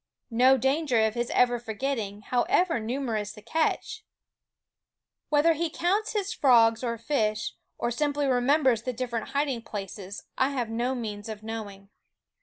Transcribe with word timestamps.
No 0.31 0.57
danger 0.57 1.05
of 1.05 1.13
his 1.13 1.29
ever 1.29 1.59
forget 1.59 1.93
ting, 1.97 2.21
however 2.21 2.79
numerous 2.79 3.33
the 3.33 3.41
catch! 3.43 4.03
Whether 5.29 5.53
he 5.53 5.69
counts 5.69 6.13
his 6.13 6.33
frogs 6.33 6.81
and 6.83 6.99
fish, 6.99 7.53
or 7.77 7.91
simply 7.91 8.25
remem 8.25 8.63
bers 8.63 8.81
the 8.81 8.93
different 8.93 9.27
hiding 9.35 9.61
places, 9.61 10.23
I 10.39 10.49
have 10.49 10.71
no 10.71 10.95
means 10.95 11.29
of 11.29 11.43
knowing. 11.43 11.89